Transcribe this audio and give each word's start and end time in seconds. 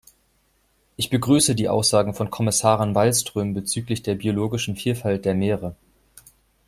Ich 0.97 1.11
begrüße 1.11 1.53
die 1.53 1.69
Aussagen 1.69 2.15
von 2.15 2.31
Kommissarin 2.31 2.95
Wallström 2.95 3.53
bezüglich 3.53 4.01
der 4.01 4.15
biologischen 4.15 4.75
Vielfalt 4.75 5.25
der 5.25 5.35
Meere. 5.35 5.75